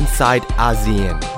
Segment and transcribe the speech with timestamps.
[0.00, 1.29] inside ASEAN.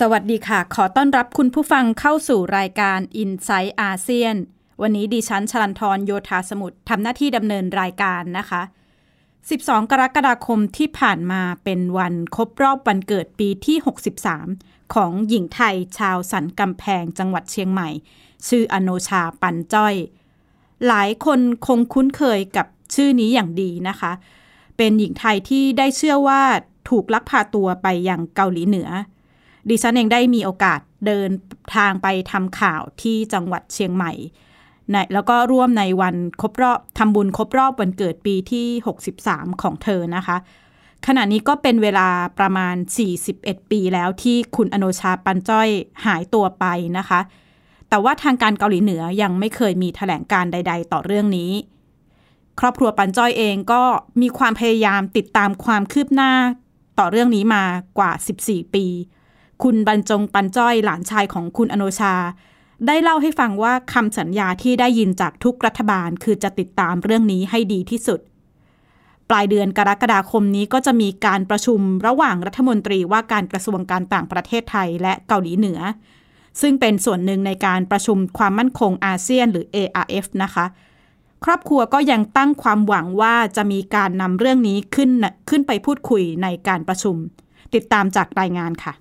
[0.00, 4.36] สวัสดีค่ะ ขอต้อนรับคุณผู้ฟังเข้าสู่รายการ i n s i ซต์อาเซียน
[4.82, 8.62] วันนี้ดิฉันชลันทรโยธาสมุทรทำหน้าที่ดำเนินรายการนะคะ
[9.26, 13.76] 12 กรกฎาคมที่ผ่านมาเป็นวันครบรอบวันเกิดปีที่
[14.36, 17.88] 63 ของหญิงไทยชาวสันกำแพงจังหวัดเชียงใหม่
[18.48, 19.94] ชื่ออโนชาปันจ้อย
[20.86, 24.12] หลายคนคงคุ้นเคยกับชื่อนี้อย่างดีนะคะ
[24.76, 26.42] เป็นหญิงไทยที่ได้เชื่อว่า
[26.88, 28.90] ถูกลักพาตัวไปยังเกาหลีเหนือ
[29.68, 31.30] ดิฉันเองได้มีโอกาสเดิน
[31.76, 34.12] ทางไปทำข่าวที่จังหวัดเชียงใหม่
[34.90, 38.66] ในแล้วก็ร่วมในวันครบรอบทำบุญครบรอบวันเกิดปีที่
[39.14, 40.36] 63 ของเธอนะคะ
[41.06, 42.08] ขณะนี้ก็เป็นเวลา
[42.38, 42.74] ประมาณ
[43.22, 45.68] 41 ปีแล้วที่คุณอโนชาปันจ้อย
[46.06, 46.64] หายตัวไป
[46.98, 47.20] นะคะ
[47.88, 51.52] แต่ว่าทางการเกาหลีเหนือยังไม่เคยมีแถลงการใด ๆ ต่อเรื่องนี้
[52.60, 53.82] ครอบครัวปันจ้อยเองก็
[54.20, 56.32] มีความพยายามติดตามความคืบหน้า
[56.98, 57.64] ต่อเรื่องนี้มา
[57.98, 58.12] กว่า
[58.44, 58.86] 14 ปี
[59.62, 62.14] คุณบรรจงปันจ้อยหลานชายของคุณอโนชา
[62.86, 68.20] ได้เล่าให้ฟังว่าคำสัญญาที่ได้ยินจากทุกรัฐบาลคือจะติดตามเรื่องนี้ให้ดีที่สุด
[69.30, 75.80] ปลายเดือนกรกฎาคมนี้ก็จะมีการประชุมระหว่างรัฐมนตรีว่าการกระทรวงการต่างประเทศไทยและเกาหลีเหนือ
[76.60, 80.66] ซึ่งเป็นส่วนหนึ่งในการประชุมความมั่นคงอาเซียนหรือ ARF นะคะ
[81.44, 85.10] ครอบครัวก็ยังตั้งความหวังว่าจะมีการนำเรื่องนี้ขึ้น
[85.50, 87.16] ขึ้นไปพูดคุยในการประชุม
[87.74, 88.92] ติดตามจากรายงานค่ะ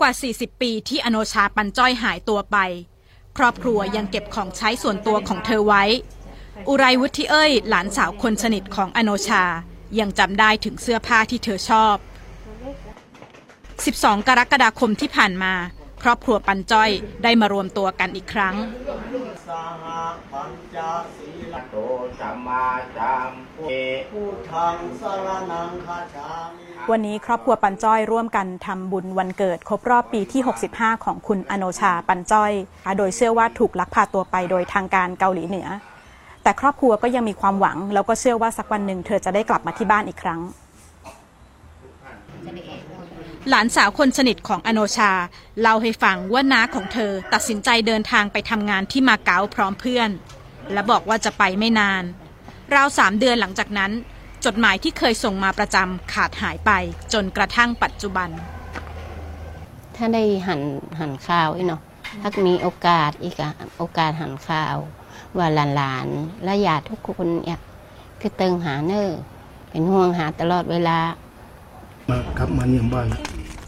[0.00, 2.56] กว่า 40 ปีที่อโนชาปันจ้อยหายตัวไป
[3.38, 5.84] ครอบครัวยังเก็บของใช้ส่วนตัวของเธอไว้
[6.68, 9.44] อุไรวุฒิเอ้ย หลานสาวคนสนิทของอโนชา
[9.98, 11.96] ยังจำได้ถึงเสื้อผ้าที่เธอชอบ
[13.46, 15.54] 12 กรกฎาคมที่ผ่านมา
[16.02, 16.90] ครอบครัวปันจ้อย
[17.22, 18.54] ได้มารวมตัวกันอีกครั้ง
[26.90, 32.52] วันนี้ครอบครัวปันจ้อยร่วมกันทำบุญวันเกิดครบรอบปีที่ 65 ของคุณอโนชาปันจ้อย
[32.98, 35.68] โดยเชื่อว่าถูกลักพาตัวไปโดยทางการเกาหลีเหนือ
[36.42, 40.40] แต่ครอบครัวก็ยังมีความหวัง แล้วก็เชื่อว่าสักวันหนึ่งเธอจะได้กลับมาที่บ้านอีกครั้ง
[43.50, 45.12] หลานสาวคนสนิทของอโนชา
[45.60, 50.10] เล่าให้ฟังว่าน้าของเธอตัดสินใจเดินทางไปทำงานที่มาเก๊าพร้อมเพื่อน
[50.72, 52.04] และบอกว่าจะไปไม่นาน
[52.74, 53.92] ราวสามเดือนหลังจากนั้น
[54.44, 56.70] จดหมายที่เคยส่งมาประจำขาดหายไป
[57.12, 58.28] จนกระทั่งปัจจุบัน
[59.96, 60.60] ถ้าได้หัน
[60.98, 61.80] หันข่าวอีกเนาะ
[62.20, 64.76] ถ้ามีโอกาสอีกอะโอกาสหันข่าว
[65.36, 65.46] ว่า
[65.76, 67.60] หลานๆและญาติทุกคนเนี่ย
[68.20, 69.18] คือเติงหาเนอร์
[69.70, 70.98] เป็นห่วงหาตลอดเวลา
[72.10, 73.06] มากลับมาเยี่ยมบ้าน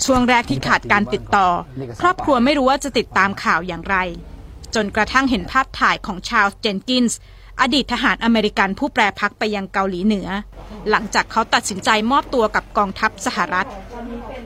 [0.04, 1.48] ช่วงแรกที่ขาดการติดต่อ
[2.00, 3.96] ครอบครัวไม่รู้ว่าจะติดตามข่าวอย่างไร
[4.74, 7.18] จนกระทั่งเห็นภาพถ่ายของชาลส์เจนกินส์
[7.60, 10.28] อดีตทหารอเมริกันผู้แปรพักตร์ไปยังเกาหลีเหนือ
[10.90, 13.68] หลังจากเขาตัดสินใจมอบตัวกับกองทัพสหรัฐ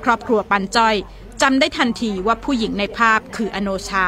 [0.05, 0.95] ครอบครัวปันจ้อย
[1.43, 4.07] จำได้ทันทีว่าผู้หญิงในภาพคืออโนชา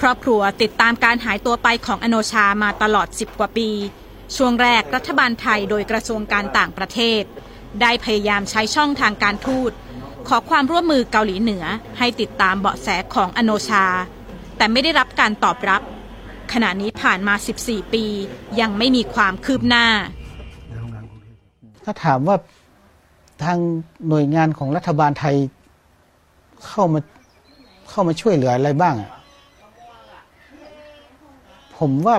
[0.00, 3.68] ครอบครัวติดตามการหายตัวไปของอโนชามาตลอด 10 กว่าปี
[4.36, 7.22] ช่วงแรกรัฐบาลไทยโดยกระทรวงการต่างประเทศ
[7.80, 9.72] ได้พยายามใช้ช่องทางการทูต
[10.28, 11.64] ขอความร่วมมือเกาหลีเหนือ
[11.98, 13.84] ให้ติดตามเบาะแสของอโนชา
[14.56, 15.82] แต่ไม่ได้รับการตอบรับ
[16.52, 17.34] ขณะนี้ผ่านมา
[17.64, 18.04] 14 ปี
[18.60, 19.86] ยังไม่มีความคืบหน้า
[21.84, 22.36] ถ้าถามว่า
[23.44, 23.58] ทาง
[24.08, 25.36] หน่วยงานของรัฐบาลไทย
[26.66, 27.00] เข้ามา
[27.90, 29.10] เข้ามาช่วยเหลืออะไรบ้างอะ
[31.78, 32.16] ผมว่า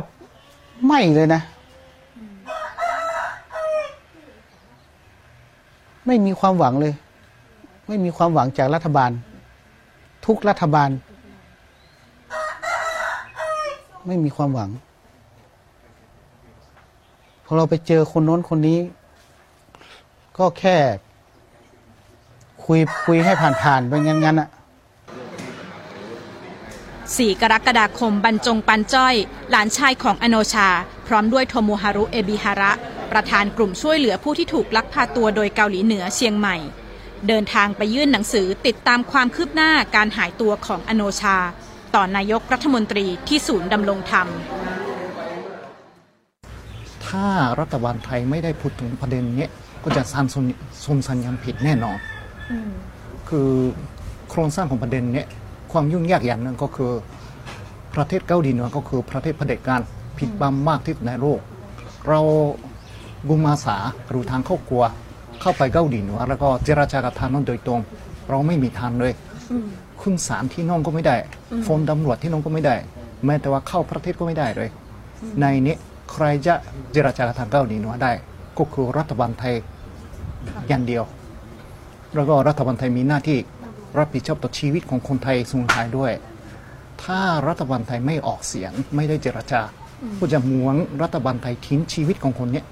[0.88, 1.42] ไม่เลยนะ
[6.07, 6.94] ไม่มีความหวังเลย
[7.88, 9.12] ไม่มีความหวังจากรัฐบาล
[10.25, 10.89] ทุกรัฐบาล
[14.07, 14.69] ไม่มีความหวัง
[17.45, 18.80] พอเราไปเจอคนโน้นคนนี้
[20.38, 20.77] ก็แค่
[22.65, 23.33] คุยคุยให้
[23.63, 29.13] ผ่านๆไปงั้นๆอะ4 กรกฎาคมบรรจงปันจ้อย
[29.50, 30.69] หลานชายของอโนชา
[31.07, 32.71] พร้อมด้วยโทโมฮารุ เอบิฮาระ
[33.11, 36.57] ประธานกลุ่มช่วยเหลือผู้ที่ถูกลักพาตัวโดยเกาหลีเหนือเชียงใหม่
[37.27, 41.37] เดินทางไปยื่นหนังสือติดตามความคืบหน้าการหายตัวของอโนชา
[41.95, 44.27] ต่อนายกรัฐมนตรีที่ศูนย์ดำรงธรรม
[47.07, 47.27] ถ้า
[47.59, 49.47] รัฐบาลไทยไม่ได้พูดถึงประเด็นนี้
[49.83, 50.35] ก็จะสร้างส,
[50.85, 51.97] สมสัญญาณผิดแน่นอน
[53.29, 53.49] คือ
[54.29, 55.25] โครงสร้างของประเด็นนี้
[55.71, 56.91] ความยุ่งยากอย่างหนึ่งก็คือ
[57.95, 59.81] ประเทศเกาหลีเหนือก็คือประเทศเผด็จการ
[60.19, 61.39] ผิดบังมากที่สุดในโลก
[62.07, 62.21] เรา
[63.29, 63.77] กุมอาสา
[64.09, 64.83] หรือทางเข้ากลัว
[65.41, 67.79] เข้าไปเกาหลีเหนือแล้วก็เจรจากับทางนั้นโดยตรง
[68.29, 69.13] เราไม่มีทางเลย
[70.01, 71.15] ขึ้นศาลที่น้องก็ไม่ได้
[71.63, 72.75] โฟนตำรวจที่น้องก็ไม่ได้
[73.25, 74.69] แม้แต่ว่าเข้าประเทศก็ไม่ได้เลย
[75.39, 75.75] ในนี้
[76.12, 76.53] ใครจะ
[76.91, 78.12] เจรจากับทางเกาหลีเหนือได้
[78.57, 79.56] ก็คือรัฐบาลไทย
[80.68, 81.03] อย่างเดียว
[82.15, 83.39] แล้วก็รัฐบาลไทยมีหน้าที่
[83.97, 86.12] รับผิดชอบต่อชีวิตของคนไทยสูญหายด้วย
[87.03, 89.62] ถ้ารัฐบาลไทยไม่ออกเสียงไม่ได้เจรจา
[90.19, 92.65] ก็จะหวงรัฐบาลไทยทิ้งชีวิตของคนเนี้ย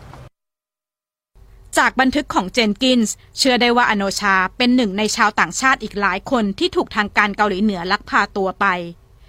[1.79, 8.67] จากบันทึกของเจนกินส์เชื่อได้ว่าอโนชาเป็นหนึ่งในชาวต่างชาติอีกหลายคนที่ถูกทางการเกาหลีเหนือลักพาตัวไป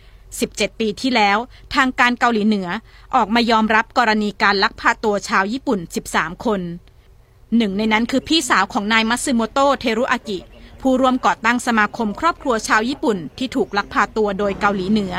[0.09, 1.37] 17 ปีที่แล้ว
[1.75, 2.67] ทางการเกาหลีเหนือ
[3.15, 5.79] ออกมายอมรับกรณีการลักพาตัวชาวญี่ปุ่น
[6.11, 6.61] 13 คน
[7.57, 10.39] หนึ่งในนั้นคือพี่สาวของนายมัตสึโมโตะเทรุอากิ
[10.81, 15.13] ผู้ร่วมก่อตั้งสมาคมครอบครัวชาวญี่ปุ่น ที่ถูกลักพาตัวโดยเกาหลีเหนือ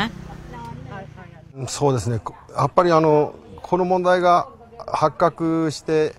[1.76, 4.46] そうですね、こやっぱりあのこの問題が
[4.86, 6.14] 発覚して、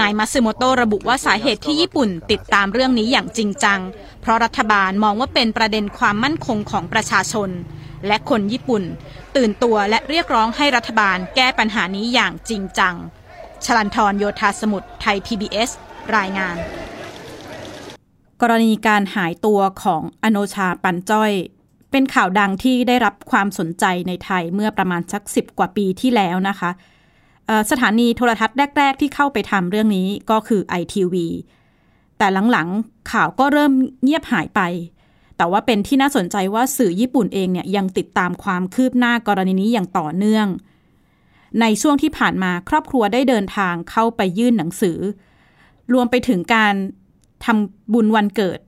[0.00, 3.80] นายมัซึโมโตะระบุว่าสาเหตุที่ญี่ปุ่นติดตามเรื่องนี้อย่างจริงจัง
[4.20, 7.50] เพราะรัฐบาลมองว่าเป็นประเด็นความมั่นคงของประชาชน
[8.06, 8.82] และคนญี่ปุ่น
[9.36, 12.94] ตื่นตัวและเรียกร้องให้รัฐบาลแก้ปัญหานี้อย่างจริงจัง
[13.64, 15.70] ชลันทรโยธาสมุทรไทย PBS
[16.16, 16.56] รายงาน
[18.40, 21.32] กรณีการหายตัวของอโนชาปันจ้อย
[21.90, 26.70] เป็นข่าวดังที่ได้รับความสนใจในไทยเมื่อประมาณสักสิบกว่าปีที่แล้วนะคะ
[27.70, 31.14] สถานีโทรทัศน์แรก ๆ ที่เข้าไปทำเรื่องนี้ก็คือ ITV
[32.18, 34.60] แต่หลังๆข่าวก็เริ่มเงียบหายไป
[35.36, 40.46] แต่ว่าเป็นที่น่าสนใจว่าสื่อญี่ปุ่นเองเนี่ยยังติดตามความคืบหน้ากรณีนี้อย่างต่อเนื่อง
[41.60, 44.98] ในช่วงที่ผ่านมาครอบครัวได้เดินทางเข้าไปยื่นหนังสือ
[45.92, 46.74] รวมไปถึงการ
[47.44, 48.58] ทำบุญวันเกิด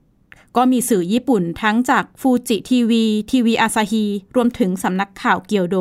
[0.57, 5.77] ก็มีสื่อญี่ปุ่นทั้งจากฟูจิทีวีทีวีอาซาฮีรวมถึงสำนักข่าวเกียวโด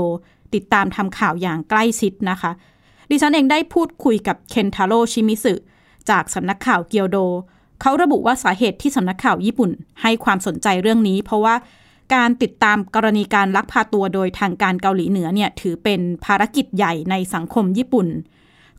[0.54, 2.50] ติดตามทำข่าวอย่างใกล้ชิดนะคะ
[3.10, 5.54] ดิฉันเองได้พูดคุยกับเคนทาโร่ชิมิสึ
[6.10, 7.18] จากสำนักข่าวเกียวโด
[7.80, 9.70] เขาระบุว่าสาเหตุที่สำนักข่าวญี่ปุ่น
[10.02, 11.54] ให้ความสนใจเรื่องนี้ เพราะว่า
[12.14, 18.06] การติดตามกรณีการลักพาตัวโดยทางการเกาหลีเหนือเนี่ยถือเป็นภารกิจใหญ่ในสังคมญี่ปุ่น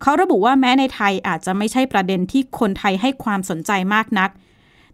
[0.01, 4.29] เขาระบุว่าแม้ในไทยอาจจะไม่ใช่ประเด็นที่คนไทยให้ความสนใจมากนัก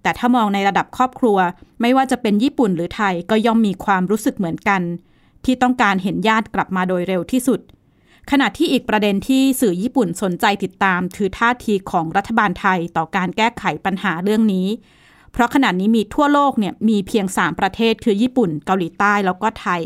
[0.02, 1.38] แต่ถ้ามองในระดับครอบครัว
[1.82, 4.82] ไม่ว่าจะเป็นญี่ปุ่นหรือไทยก็ย่อมมีความรู้สึกเหมือนกัน
[5.46, 7.60] ที่ต้องการเห็นญาติกลับมาโดยเร็วที่สุด
[8.32, 14.68] ขณะที่อีกประเด็นที่สื่อญี่ปุ่นสนใจติดตาม คือท่าทีของรัฐบาลไทยต่อการแก้ไขปัญหาเรื่องนี้
[15.32, 19.82] เพราะขณะนี้มีทั่วโลกเนี่ยมีเพียง 3 ประเทศคือญี่ปุ่น เกาหลีใต้แล้วก็ไทย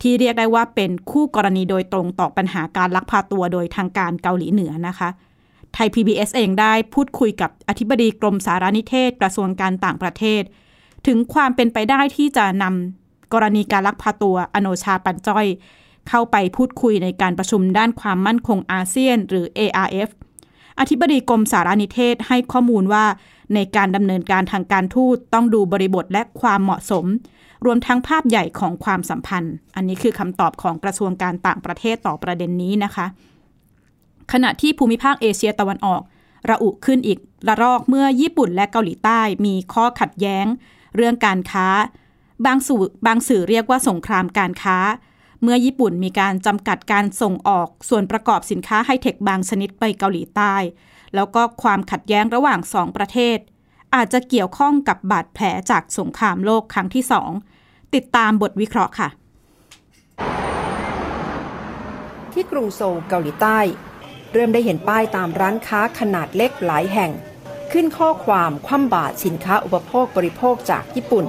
[0.00, 5.08] ที่เรียกได้ว่าเป็นคู่กรณีโดยตรงต่อปัญหาการลักพาตัวโดยทางการเกาหลีเหนือนะคะ
[5.74, 10.42] ไทย PBS เองได้พูดคุยกับอธิบดีกรมสารนิเทศกระทรวงการต่างประเทศ
[11.06, 15.46] ถึงความเป็นไปได้ที่จะนำกรณีการลักพาตัวอโนชาปันจ้อย
[16.08, 20.08] เข้าไปพูดคุยในการประชุมด้านความมั่นคงอาเซียน หรือ ARF
[20.80, 23.04] อธิบดีกรมสารนิเทศให้ข้อมูลว่า
[23.54, 27.04] ในการดำเนินการทางการทูตต้องดูบริบทและความเหมาะสม
[27.64, 33.06] รวมทั้งภาพใหญ่ของความสัมพันธ์ อันนี้คือคำตอบของกระทรวงการต่างประเทศต่อประเด็นนี้นะคะ
[34.32, 36.00] ขณะที่ภูมิภาคเอเชียตะวันออก
[36.50, 40.46] ระอุขึ้นอีกระลอกเมื่อญี่ปุ่นและเกาหลีใต้มีข้อขัดแย้ง
[40.96, 41.66] เรื่องการค้า
[42.46, 44.78] บางสื่อบางสื่อเรียกว่าสงครามการค้า
[45.42, 50.54] เมื่อญี่ปุ่นมีการจำกัดการส่งออกส่วนประกอบสินค้าไฮเทคบางชนิดไปเกาหลีใต้
[51.14, 53.38] แล้วก็ความขัดแย้งระหว่างสองประเทศ
[53.94, 57.30] อาจจะเกี่ยวข้องกับบาดแผลจากสงครามโลกครั้งที่สอง
[57.94, 59.08] ติดตามบทวิเคราะห์ค่ะ
[62.32, 63.58] ที่กรุงโซลเกาหลีใต้
[64.32, 67.10] เริ่มได้เห็นป้ายตามร้านค้าขนาดเล็กหลายแห่ง
[67.72, 71.24] ขึ้นข้อความคว่ำบาตรสินค้าอุปโภคบริโภคจากญี่ปุ่น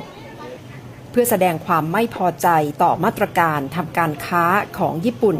[1.11, 2.47] เพื่อแสดงความไม่พอใจ
[2.81, 4.43] ต่อมาตรการทำการค้า
[4.77, 5.37] ของญี่ปุ่น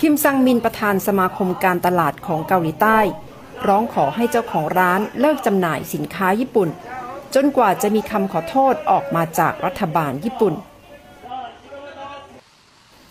[0.00, 2.98] คิมซังมินประธานสมาคมการตลาดของเกาหลีใต้
[3.66, 6.68] ร้องขอให้เจ้าของร้านเลิกจำหน่ายสินค้าญี่ปุ่น
[7.34, 10.54] จนกว่าจะมีคำขอโทษออกมาจากรัฐบาลญี่ปุ่น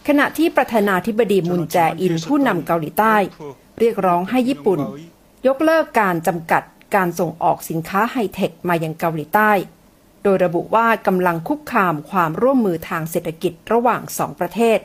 [0.08, 3.16] ขณะที่ประธานาธิบดีมุนแจอินผู้นำเกาหลีใต้
[3.80, 4.80] เรียกร้องให้ญี่ปุ่น
[5.48, 6.63] ยกเลิกการจำกัด
[6.96, 9.51] การส่งออกสินค้าไฮเทคมายังเกาหลีใต้
[10.27, 14.79] ดยระบุว่ากำลังคุกคามความร่วมมือทางเศรษฐกิจระหว่างสองประเทศ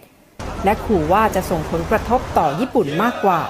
[0.64, 3.40] และขู่ว่าจะส่งผลกระทบต่อญี่ปุ่นมากกว่า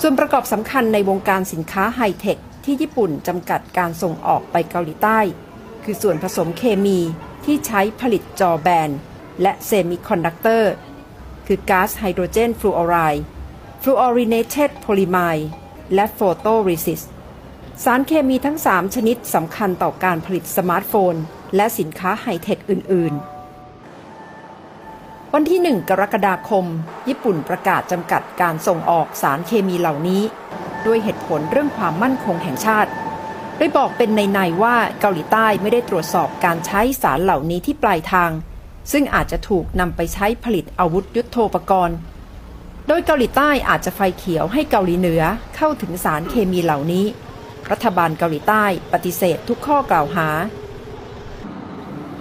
[0.00, 5.20] ส่วนประกอบสำคัญในวงการสินค้าไฮเทคที่ญี่ปุ่นจำกัดการส่งออกไปเกาหลีใต้
[5.84, 6.98] คือส่วนผสมเคมี
[7.44, 8.90] ที่ใช้ผลิตจอแบน
[9.42, 10.72] และเซมิคอนดักเตอร์
[11.46, 13.24] คือก๊าซไฮโดรเจนฟลูออไรด์
[13.82, 15.48] fluorinated polyimide
[15.94, 17.02] และ photoresist
[17.82, 21.14] สารเคมีทั้ง 3 ชนิดสำคัญต่อการผลิตสมาร์ทโฟน
[21.56, 23.14] และสินค้าไฮเทคอื่น
[24.38, 26.64] ๆ วันที่ 1 กรกฎาคม
[27.08, 30.22] ญี่ปุ่นประกาศจำกัดการส่งออกสารเคมีเหล่านี้
[30.86, 32.90] ด้วยเหตุผลเรื่องความมั่นคงแห่งชาติ
[33.56, 38.30] โดยบอกเป็นนัยๆว่าเกาหลีใต้ไม่ได้ตรวจสอบการใช้สารเหล่านี้ที่ปลายทาง
[38.92, 41.96] ซึ่งอาจจะถูกนำไปใช้ผลิตอาวุธยุโทโธปกรณ์
[42.88, 45.22] โดยเกาหลีใต้อาจจะไฟเขียวให้เกาหลีเหนือ
[45.56, 47.06] เข้าถึงสารเคมีเหล่านี้
[47.70, 50.28] รัฐบาลเกาหลีใต้ปฏิเสธทุกข้อกล่าวหา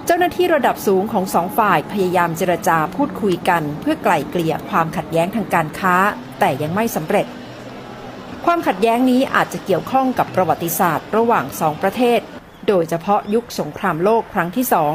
[0.05, 5.95] เจ้าหน้าที่ระดับสูงของสองฝ่ายพยายามเจรจาพูดคุยกัน เพื่อไกล่เกลี่ยความขัดแย้งทางการค้า
[6.39, 7.27] แต่ยังไม่สำเร็จ
[8.45, 12.19] ความขัดแย้งนี้อาจจะเกี่ยวข้องกับประวัติศาสตร์ระหว่างสองประเทศ
[12.67, 14.93] โดยเฉพาะยุคสงครามโลกครั้งที่สอง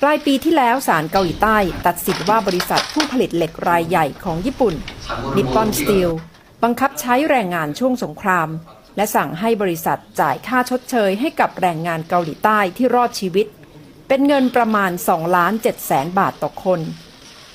[0.00, 4.74] ปลายปีที่แล้วศาลเกาหลีใต้ ตัดสินว่าบริษัทผู้ผลิตเหล็กรายใหญ่ของญี่ปุ่น
[5.36, 6.10] นิปปอนสตีล
[6.64, 8.48] บังคับใช้แรงงานช่วงสงคราม
[8.96, 13.46] และสั่งให้บริษัทจ่ายค่าชดเชยให้กับแรงงานเกาหลีใต้ที่รอดชีวิต
[14.08, 16.80] เป็นเงินประมาณ2ล้าน7แสนบาทต่อคน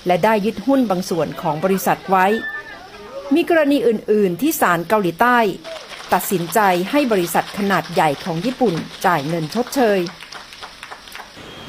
[0.05, 2.25] และได้ยึดหุ้นบางส่วนของบริษัทไว้
[3.35, 5.37] มีกรณีอื่น ๆ ที่ศาลเกาหลีใต้
[6.13, 6.59] ตัดสินใจ
[6.91, 9.99] ให้บริษัทขนาดใหญ่ของญี่ปุ่นจ่ายเงินชดเชย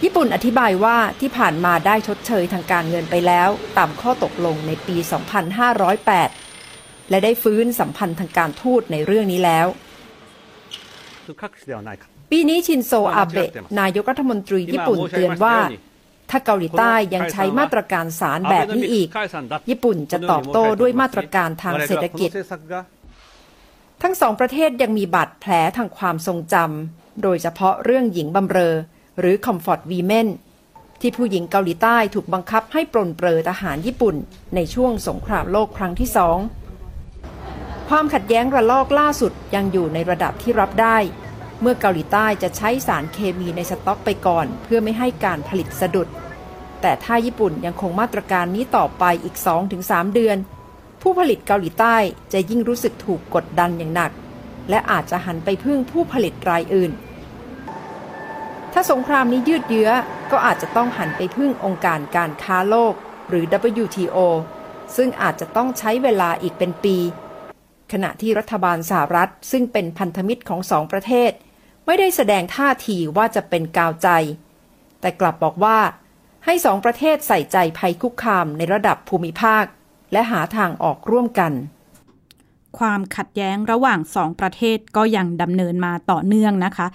[0.02, 4.96] ญี่ปุ่นอธิบายว่าที่ผ่านมาได้ชดเชยทางการเงินไปแล้ว ตามข้อตกลงในปี
[5.82, 6.55] 2508
[7.10, 9.66] และได้ฟื้นสัมพันธ์ทางการทูตในเรื่องนี้แล้ว
[12.30, 15.56] ปีนี้ชินโซอาเบะนายกรัฐมนตรีญี่ปุ่นเตือนว่า
[16.30, 19.08] ถ้าเกาหลีใต้ยังใช้มาตรการสารแบบนี้อีก
[19.70, 22.30] ญี่ปุ่นจะตอบโต้ด้วยมาตรการทางเศรษฐกิจ
[24.02, 28.74] ทั้งสองประเทศยังมีบาดแผลทางความทรงจำโดยเฉพาะเรื่องหญิงบำเรอ
[29.20, 30.28] หรือ Comfort Women
[31.00, 34.16] ที่ผู้หญิงเกาหลีใต้ถูกบังคับให้ปรนเปรอทหารญี่ปุ่น
[34.54, 36.38] ในช่วงสงครามโลกครั้งที่สอง
[37.90, 40.98] ความขัดแย้งระลอกล่าสุดยังอยู่ในระดับที่รับได้
[41.60, 46.08] เมื่อเกาหลีใต้จะใช้สารเคมีในสต็อกไปก่อน เพื่อไม่ให้การผลิตสะดุด
[46.80, 49.36] แต่ถ้าญี่ปุ่นยังคงมาตรการนี้ต่อไปอีก
[49.74, 50.36] 2-3 เดือน
[51.02, 51.96] ผู้ผลิตเกาหลีใต้
[52.32, 54.10] จะยิ่งรู้สึกถูกกดดันอย่างหนัก
[54.70, 56.92] และอาจจะหันไปพึ่งผู้ผลิตรายอื่น
[58.72, 59.90] ถ้าสงครามนี้ยืดเยื้อ
[60.30, 62.94] ก็อาจจะต้องหันไปพึ่งองค์การการค้าโลก
[63.28, 63.44] หรือ
[63.82, 64.18] WTO
[64.96, 66.96] ซึ่งอาจจะต้องใช้เวลาอีกเป็นปี
[67.92, 71.30] ขณะที่รัฐบาลสหรัฐซึ่งเป็นพันธมิตรของสองประเทศ
[71.86, 74.08] ไม่ได้แสดงท่าทีว่าจะเป็นกาวใจ
[75.00, 75.78] แต่กลับบอกว่า
[76.44, 79.64] ให้สองประเทศใส่ใจภัยคุกคามในระดับภูมิภาค
[80.12, 81.52] และหาทางออกร่วมกัน
[82.78, 86.86] ความขัดแย้งระหว่างสองประเทศก็ยังดำเนินมาต่อเนื่องนะคะ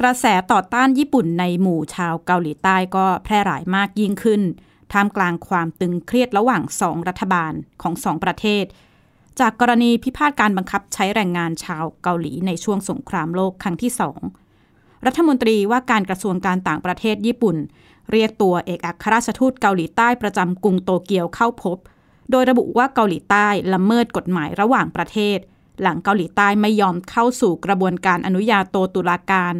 [0.00, 4.42] กระแสต่อต้านญี่ปุ่นในหมู่ชาวเกาหลีใต้ก็แพร่หลายมากยิ่งขึ้น
[4.92, 7.52] ท่ามกลางความตึงเครียดระหว่างสองรัฐบาล
[7.82, 8.64] ของสองประเทศ
[9.40, 14.20] จากกรณีพิพาทการบังคับใช้แรงงานชาวเกาหลีในช่วงสงครามโลกครั้งที่สอง
[15.06, 17.56] รัฐมนตรีว่าการกระทรวงการต่างประเทศญี่ปุ่น
[18.12, 21.76] เรียกตัวเอกอัครราชทูตเกาหลีใต้ประจำกรุงโตเกียวเข้าพบ
[22.30, 25.38] โดยระบุว่าเกาหลีใต้ละเมิดกฎหมายระหว่างประเทศ
[25.82, 29.54] หลังเกาหลีใต้ไม่ยอมเข้าสู่กระบวนการอนุญาโตตุลาการ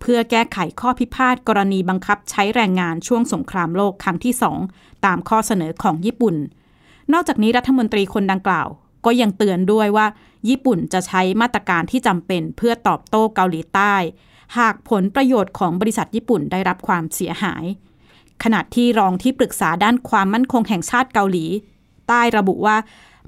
[0.00, 4.58] เพื่อแก้ไขข้อพิพาทกรณีบังคับใช้แรงงานช่วงสงครามโลกครั้งที่สอง
[5.04, 6.36] ตามข้อเสนอของญี่ปุ่น
[7.12, 8.68] นอกจากนี้รัฐมนตรีคนดังกล่าว
[9.04, 10.06] ก็ยังเตือนด้วยว่า
[10.48, 13.94] ญี่ปุ่นจะใช้มาตรการที่จำเป็นเพื่อตอบโต้เกาหลีใต้
[14.58, 17.64] หากผลประโยชน์ของบริษัทญี่ปุ่นได้รับความเสียหาย
[18.42, 21.46] ขณะที่รองที่ปรึกษาด้านความมั่นคงแห่งชาติเกาหลี
[22.08, 22.76] ใต้ระบุว่า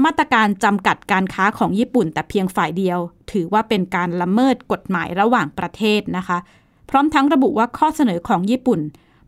[0.05, 2.99] มาตรการจำกัดการค้าของญี่ปุ่นแต่เพียงฝ่ายเดียว
[3.33, 6.39] ถือว่าเป็นการละเมิดกฎหมายระหว่างประเทศนะคะ
[6.91, 8.81] พร้อมทั้งระบุว่าข้อเสนอของญี่ปุ่น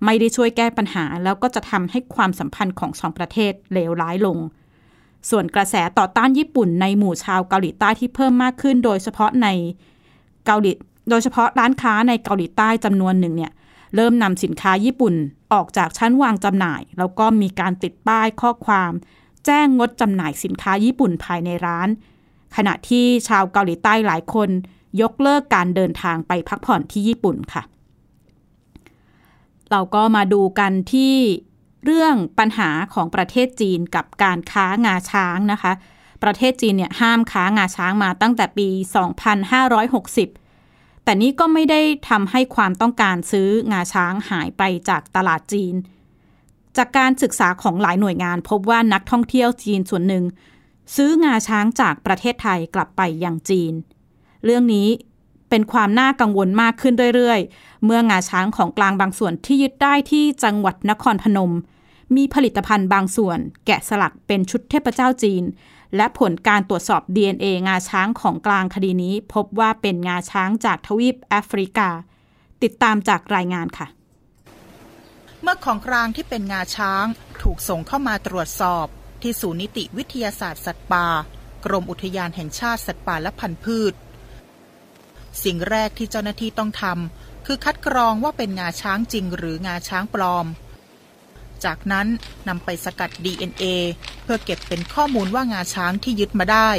[0.04, 4.38] ไม่ได้ช่วยแก้ปัญหา แล้วก็จะทำให้ความสัมพันธ์ของสองประเทศเลวร้ายลง
[5.30, 9.48] ส่วนกระแสต่อต้านญี่ปุ่นในหมู่ชาวเกาหลีใต้ที่เพิ่มมากขึ้น โดยเฉพาะใน
[10.46, 10.72] เกาหลี
[11.10, 13.52] โดยเฉพาะร้านค้าในเกาหลีใต้จำนวนหนึ่งเนี่ย
[13.94, 15.14] เริ่มนำสินค้าญี่ปุ่น
[15.52, 18.92] ออกจากชั้นวางจำหน่าย แล้วก็มีการติดป้ายข้อความ
[19.46, 21.88] แจ้งงดจำหน่ายสินค้าญี่ปุ่นภายในร้าน
[22.56, 24.48] ขณะที่ชาวเกาหลีใต้หลายคน
[25.00, 27.62] ยกเลิกการเดินทางไปพักผ่อนที่ญี่ปุ่นค่ะ
[29.70, 31.14] เราก็มาดูกันที่
[31.84, 35.72] เรื่องปัญหาของประเทศจีนกับการค้างาช้างนะคะ
[36.22, 38.68] ประเทศจีนเนี่ยห้ามค้างาช้างมาตั้งแต่ปี
[40.26, 45.74] 2560 แต่นี่ก็ไม่ได้ทำให้ความต้องการซื้องาช้างหายไปจากตลาดจีน
[46.76, 50.24] จากการศึกษาของหลายหน่วยงานพบว่านักท่องเที่ยวจีนส่วนหนึ่ง
[50.96, 53.72] ซื้องาช้างจากประเทศไทยกลับไปยังจีน
[54.44, 54.88] เรื่องนี้
[55.50, 61.52] เป็นความน่ากังวลมากขึ้นเรื่อยๆ เมื่องาช้างของกลางบางส่วนที่ยึดได้ที่จังหวัดนครพนม
[62.16, 65.44] มีผลิตภัณฑ์บางส่วน แกะสลักเป็นชุดเทพเจ้าจีน
[65.96, 71.88] และผลการตรวจสอบ DNA งาช้างของกลางคดีนี้ พบว่าเป็นงาช้างจากทวีปแอฟริกา
[72.62, 73.86] ติดตามจากรายงานค่ะ
[75.42, 77.04] เมื่อของกลางที่เป็นงาช้าง
[77.42, 78.86] ถูกส่งเข้ามาตรวจสอบ
[79.22, 81.06] ที่ศูนย์นิติวิทยาศาสตร์สัตว์ป่า
[81.64, 83.92] กรมอุทยานแห่งชาติสัตว์ป่าและพันธุ์พืช
[85.44, 90.46] สิ่งแรกที่เจ้าหน้าที่ต้องทำคือคัดกรองว่าเป็นงาช้างจริงหรืองาช้างปลอม
[91.64, 92.06] จากนั้น
[92.48, 93.64] นำไปสกัด DNA
[94.22, 96.70] เพื่อเก็บเป็นข้อมูลว่างาช้างที่ยึดมาได้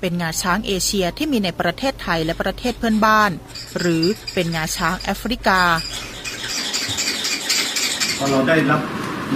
[0.00, 3.30] เป็นงาช้างเอเชียที่มีในประเทศไทยและประเทศเพื่อนบ้าน
[3.78, 4.04] หรือ
[4.34, 5.60] เป็นงาช้างแอฟริกา
[8.16, 8.80] พอเราได้รับ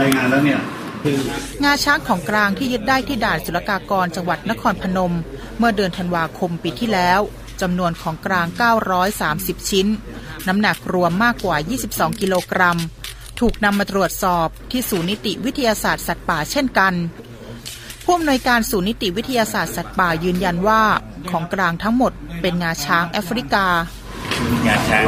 [0.01, 0.61] รายงานแล้วเนี่ย
[1.03, 1.17] คือ
[1.65, 5.15] งาช้างของกลางที่ยึดได้ที่ด่านศุลกากรจังหวัดนครพนม
[5.59, 7.21] เมื่อเดือนธันวาคมปีที่แล้ว
[7.63, 8.47] จำนวนของกลาง
[9.09, 9.87] 930 ชิ้น
[10.49, 11.57] น้ำหนักรวมมากกว่า
[11.89, 12.79] 22 กิโลกรัม
[13.41, 16.95] ถูกนำมาตรวจสอบที่ศูนย์นิติวิทยาศาสตร์สัตว์ป่าเช่นกัน
[18.05, 20.83] ผู้อำนวยการศูนย์นิติวิทยาศาสตร์สัตว์ป่ายืนยันว่า
[21.31, 24.99] ของกลางทั้งหมดเป็นงาช้างแอฟริกาาา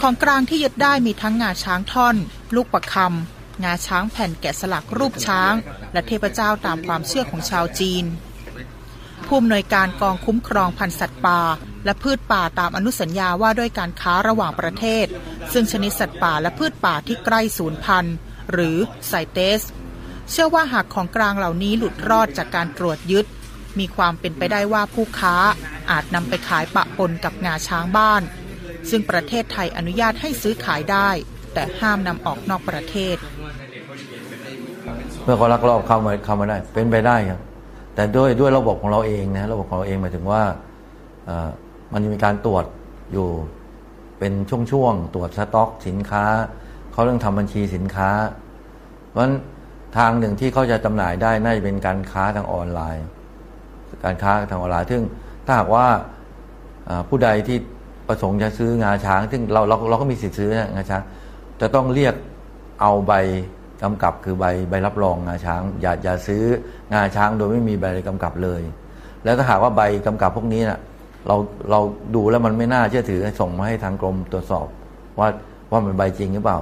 [0.00, 2.16] ของกลางที่ยึดได้มีทั้งงาช้างท่อน
[2.54, 5.52] ลูกประคำงาช้างแผ่นแกะสลักรูปช้าง
[5.92, 8.04] และเทพเจ้าตามความเชื่อของชาวจีน
[9.32, 11.40] ผู้อำนวยการกองคุ้มครองพันธุ์สัตว์ป่า
[11.84, 15.06] และพืชป่าตามอนุสัญญาว่าด้วยการค้าระหว่างประเทศ
[15.52, 18.16] ซึ่งชนิดสัตว์ป่าและพืชป่าที่ใกล้สูญพันธุ์
[18.52, 18.76] หรือ
[19.08, 19.62] ไซเตส
[20.30, 23.26] เชื่อว่าหากของกลางเหล่านี้หลุดรอดจากการตรวจยึด
[23.78, 25.34] มีความเป็นไปได้ว่าผู้ค้า
[25.90, 28.22] อาจนำไปขายปะปนกับงาช้างบ้าน
[28.90, 31.08] ซึ่งประเทศไทยอนุญาตให้ซื้อขายได้
[31.54, 33.16] แต่ห้ามนำออกนอกประเทศ
[35.22, 37.40] เพื่อเขาลักลอบเข้ามาเข้ามาได้ เป็นไปได้ครับ
[37.94, 40.42] แต่ด้วยด้วยระบบของเราเองนะระบบของเราเองหมายถึงว่า
[41.92, 42.64] มันมีการตรวจ
[43.12, 43.28] อยู่
[44.18, 44.32] เป็น
[44.72, 46.24] ช่วงๆตรวจสต็อกสินค้า
[46.92, 48.10] เขาเรื่องทำบัญชีสินค้า
[49.08, 49.34] เพราะฉะนั้น
[49.96, 53.06] ทางหนึ่งที่เขาจะจำหน่ายได้น่าจะเป็นการค้าทางออนไลน์
[54.04, 55.02] การค้าทางออนไลน์ ซึ่ง
[55.46, 55.86] ถ้าหากว่า
[56.88, 57.58] อ่าผู้ใดที่
[58.08, 61.02] ประสงค์จะซื้องาช้าง ซึ่งเราเราเราก็มีสิทธิ์ซื้อนะงาช้าง
[61.60, 62.14] จะต้องเรียก
[62.80, 63.12] เอาใบ
[63.82, 66.44] กำกับคือใบใบรับรองงาช้าง อย่าอย่าซื้อ
[66.92, 68.62] งาช้างโดยไม่มีใบกำกับเลย
[69.24, 70.78] แล้วถ้าหากว่าใบกำกับพวกนี้นะ่ะ
[71.26, 71.36] เรา
[71.70, 71.80] เรา
[72.14, 74.66] ดูแล้วมันไม่น่าเชื่อถือส่งมาให้ทางกรมตรวจสอบ
[75.18, 75.28] ว่า
[75.70, 76.58] ว่ามันใบจริงหรือเปล่า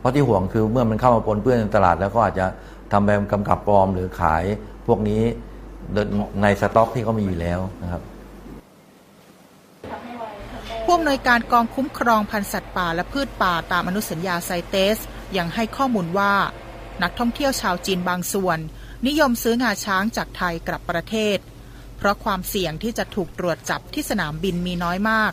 [0.00, 2.46] เพราะที่ห่วงคือเมื่อมันเข้ามาปนเปื้อนในตลาดแล้วก็อาจจะ
[2.92, 4.44] ทำใบกำกับปลอมหรือขาย
[4.86, 5.22] พวกนี้
[6.42, 8.02] ในสต็อกที่เขามีอยู่แล้วนะครับ
[10.84, 14.98] ผู้อำนวยการกองคุ้มครองพันธุ์สัตว์ป่าและพืชป่าตามอนุสัญญาไซเตส
[15.36, 16.34] ยังให้ข้อมูลว่า
[17.02, 18.58] นักท่องเที่ยวชาวจีนบางส่วน
[19.06, 21.38] นิยมซื้องาช้างจากไทยกลับประเทศ
[21.96, 25.32] เพราะความเสี่ยงที่จะถูกตรวจจับที่สนามบินมีน้อยมาก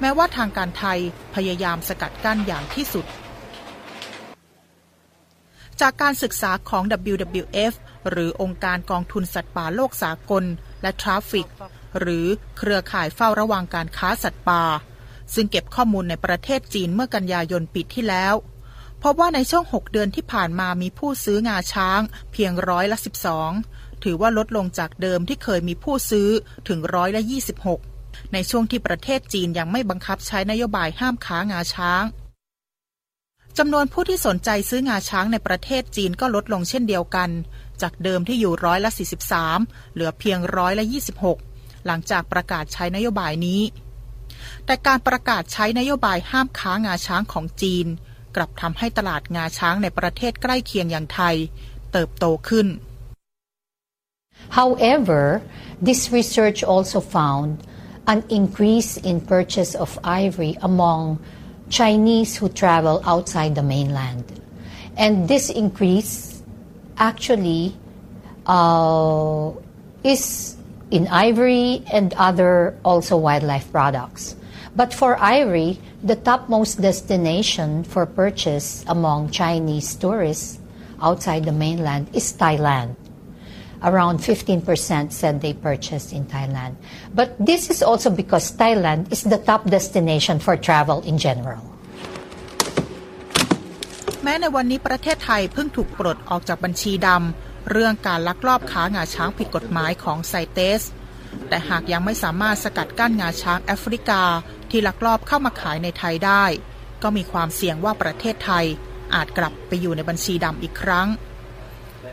[0.00, 0.98] แม้ว่าทางการไทย
[1.34, 3.06] พยายามสกัดกั้นอย่างที่สุด
[5.80, 7.74] จากการศึกษาของ WWF
[8.10, 10.44] หรือองค์การกองทุนสัตว์ป่าโลกสากล
[10.82, 11.48] และทราฟิก
[11.98, 12.26] หรือ
[12.58, 14.62] เครือข่ายเฝ้าระวังการค้าสัตว์ป่า
[15.34, 18.34] ซึ่งเก็บข้อมูลในประเทศจีนเมื่อกันยายนปีที่แล้ว
[19.02, 22.00] พบว่าในช่วง 6 เดือนที่ผ่านมามีผู้ซื้องาช้าง
[22.32, 22.98] เพียงร้อยละ
[23.50, 26.28] 12 ถือว่าลดลงจากเดิมที่เคยมีผู้ซื้อ
[26.68, 27.22] ถึงร้อยละ
[27.76, 32.04] 26 ในช่วงที่ประเทศจีนยังไม่บังคับใช้นโยบายห้ามค้างาช้าง
[33.58, 37.30] จำนวนผู้ที่สนใจซื้องาช้างในประเทศจีนก็ลดลงเช่นเดียวกัน
[37.82, 38.90] จากเดิมที่อยู่ร้อยละ
[39.38, 40.84] 43 เหลือเพียงร้อยละ
[41.34, 43.60] 26 หลังจากประกาศใช้นโยบายนี้
[44.66, 47.86] แต่การประกาศใช้นโยบายห้ามค้างาช้างของจีน
[48.36, 51.36] กลับทำให้ตลาดงาช้างในประเทศใกล้เคียงอย่างไทย
[51.92, 52.68] เติบโตขึ้น
[54.58, 55.22] However,
[55.88, 57.48] this research also found
[58.06, 61.00] an increase in purchase of ivory among
[61.68, 64.24] Chinese who travel outside the mainland.
[64.96, 66.42] And this increase
[66.98, 67.76] actually
[68.46, 69.52] uh,
[70.02, 70.56] is
[70.90, 74.34] in ivory and other also wildlife products.
[74.75, 80.59] But for ivory, the topmost destination for purchase among Chinese tourists
[81.01, 82.95] outside the mainland is Thailand.
[83.83, 86.75] Around 15% said they purchased in Thailand.
[87.13, 91.63] But this is also because Thailand is the top destination for travel in general.
[94.23, 100.81] แม้ในวันนี้ประเทศไทยเพิ่งถูกปลดออกจากบัญชีดำเรื่องการลักลอบค้างาช้างผิดกฎหมายของไซเตส
[101.48, 104.22] แต่หากยังไม่สามารถสกัดกั้นงาช้างแอฟริกา
[104.70, 106.44] ที่ลักลอบเข้ามาขายในไทยได้
[107.02, 108.64] ก็มีความเสี่ยงว่าประเทศไทย
[109.14, 111.08] อาจกลับไปอยู่ในบัญชีดำอีกครั้ง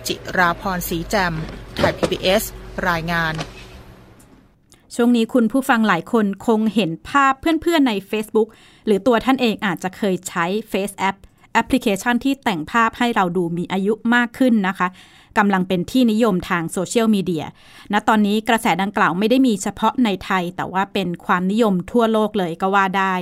[0.08, 1.34] จิราพรศรีแจม
[1.76, 2.44] ไทย PBS
[2.90, 3.34] รายงาน
[4.96, 8.48] ช่วงนี้คุณผู้ฟังหลายคนคงเห็นภาพเพื่อนๆใน Facebook
[8.86, 11.18] หรือตัวท่านเองอาจจะเคยใช้ Face App
[11.58, 14.88] แอปพลิเคชันที่แต่งภาพให้เราดูมีอายุมากขึ้นนะคะ
[15.38, 17.46] กำลังเป็นที่นิยมทางโซเชียลมีเดีย
[17.94, 23.14] ณตอนนี้กระแสดังกล่าวไม่ได้มีเฉพาะในไทย แต่ว่าเป็นความนิยมทั่วโลกเลยก็ว่าได้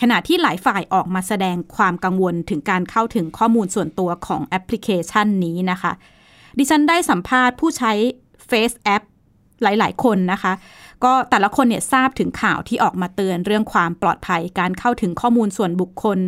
[0.00, 5.92] ขณะที่หลายฝ่ายออกมาแสดงความกังวลถึงการเข้าถึงข้อมูลส่วนตัวของแอปพลิเคชันนี้นะคะ
[6.58, 7.92] ดิฉันได้สัมภาษณ์ผู้ใช้
[8.50, 9.02] Face App
[9.62, 10.52] หลาย ๆ คนนะคะ
[11.04, 16.18] ก็แต่ละคนเนี่ยทราบถึงข่าวที่ออกมาเตือนเรื่องความปลอดภัยการเข้าถึงข้อมูลส่วนบุคคล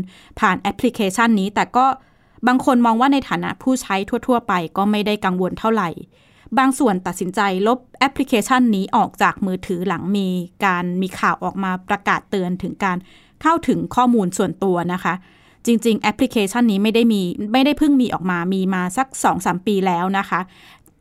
[0.41, 1.87] ผ่านแอปพลิเคชันนี้ แต่ก็
[2.47, 3.95] บางคนมองว่าในฐานะผู้ใช้
[4.27, 5.91] ทั่ว ๆ ไปก็ไม่ได้กังวลเท่าไหร่
[6.59, 10.29] บางส่วนตัดสินใจลบแอปพลิเคชันนี้ออกจากมือถือหลังมี
[10.65, 12.99] การมีข่าวออกมาประกาศเตือนถึงการ
[13.43, 15.15] เข้าถึงข้อมูลส่วนตัวนะคะ
[15.67, 19.07] จริง ๆ แอปพลิเคชันนี้ไม่ได้มีไม่ได้เพิ่งมีออกมามีมาสัก
[19.37, 20.41] 2-3 ปีแล้วนะคะ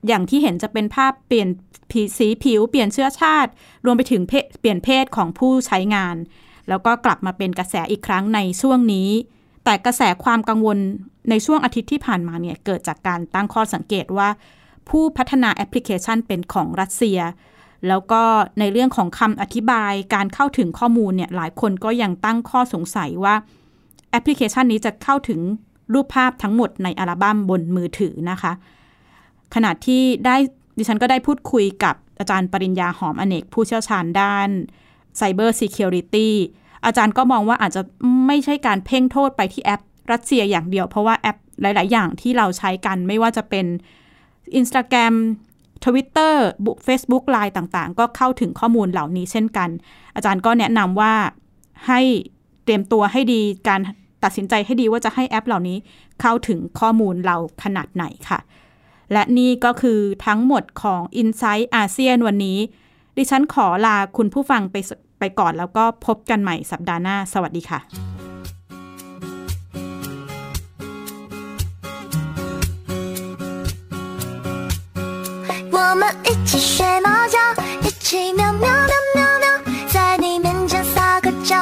[0.07, 1.49] อย่างที่เห็นจะเป็นภาพเปลี่ยน
[2.17, 3.51] สีผิว เปลี่ยนเชื้อชาติ
[3.85, 4.21] รวมไปถึง
[4.59, 6.15] เปลี่ยนเพศของผู้ใช้งาน
[6.69, 9.09] แล้วก็กลับมาเป็นกระแสอีกครั้งในช่วงนี้
[9.65, 10.77] แต่กระแสความกังวล
[11.29, 14.29] ในช่วงอาทิตย์ที่ผ่านมาเนี่ยเกิดจากการตั้งข้อสังเกตว่า
[14.89, 17.19] ผู้พัฒนาแอปพลิเคชันเป็นของรัสเซีย
[17.87, 18.21] แล้วก็
[18.59, 23.35] ในเรื่องของคำอธิบายการเข้าถึงข้อมูลเนี่ยหลายคนก็ยังตั้งข้อสงสัยว่า
[24.11, 25.39] แอปพลิเคชันนี้จะเข้าถึง
[25.93, 28.51] รูปภาพทั้งหมดในอัลบั้มบนมือถือนะคะ
[29.55, 30.35] ขณะที่ได้
[30.77, 34.49] ดิฉันก็ได้พูดคุยกับอาจารย์ปริญญาหอมอเนก ผู้เชี่ยวชาญด้าน
[35.19, 36.29] Cyber Security
[36.85, 37.81] อาจารย์ก็มองว่าอาจจะ
[38.27, 43.65] ไม่ใช่การเพ่งโทษไปที่แอปรัสเซียอย่างเดียว เพราะว่าแอปหลาย ๆ อย่างที่เราใช้กันไม่ว่าจะเป็น
[44.59, 45.13] Instagram
[45.85, 46.35] Twitter
[46.87, 49.69] Facebook Line ต่าง ๆ ก็เข้าถึงข้อมูลเหล่านี้เช่นกัน
[50.15, 51.13] อาจารย์ก็แนะนำว่า
[51.87, 52.01] ให้
[52.63, 53.81] เตรียมตัวให้ดีการ
[54.23, 55.77] ตัดสินใจให้ดีว่าจะให้แอปเหล่านี้
[56.21, 58.39] เข้าถึงข้อมูลเราขนาดไหนค่ะ
[59.12, 62.58] และนี่ก็คือทั้งหมดของ i n s i ซต์อาเซียนวันนี้
[63.16, 64.76] ดิฉันขอลาคุณผู้ฟังไป
[65.18, 67.80] ไปก่อนแล้วก็พบกันใหม่สัปดาห์หน้า สวัสดีค่ะ
[75.76, 76.74] 我们一起学
[77.06, 77.36] 猫叫，
[77.86, 79.46] 一起喵喵喵喵喵，
[79.94, 81.52] 在你面前撒个娇，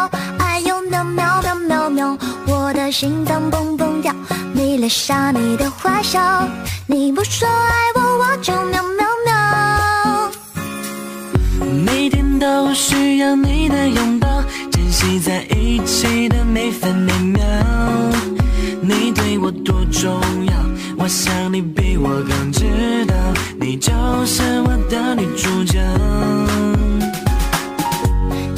[0.42, 2.00] 哎呦喵喵喵喵喵，
[2.48, 4.06] 我的心脏蹦蹦跳，
[4.79, 6.47] 迷恋下你的坏笑。
[6.87, 10.31] 你不说爱我，我就喵喵喵。
[11.85, 17.43] 每天都需要你的拥抱，珍惜在一起的每分每秒。
[18.81, 20.53] 你对我多重要，
[20.97, 23.13] 我想你比我更知道，
[23.59, 23.91] 你就
[24.25, 25.77] 是我的女主角。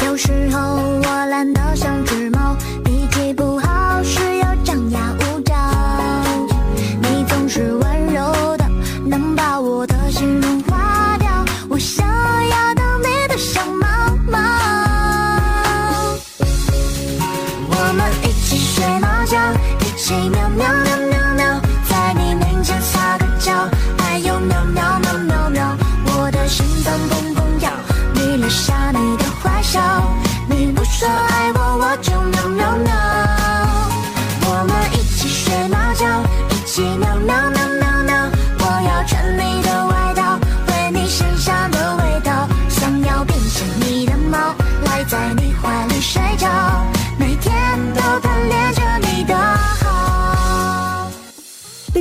[0.05, 0.59] 有时候
[1.01, 2.05] 我懒得像